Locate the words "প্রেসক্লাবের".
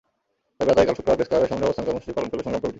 1.19-1.49